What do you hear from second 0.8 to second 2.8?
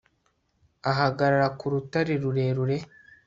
ahagarara ku rutare rurerure